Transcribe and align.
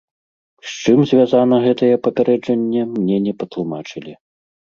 З 0.69 0.71
чым 0.83 0.97
звязана 1.11 1.59
гэтае 1.65 1.91
папярэджанне, 2.07 2.81
мне 2.95 3.17
не 3.27 3.33
патлумачылі. 3.45 4.13